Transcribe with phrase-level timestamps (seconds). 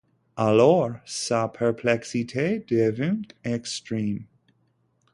[0.35, 4.25] Alors, sa perplexité devint extrême.